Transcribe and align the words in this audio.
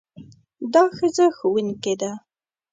دا 0.73 0.83
ښځه 0.97 1.25
ښوونکې 1.37 1.93
ده. 2.01 2.11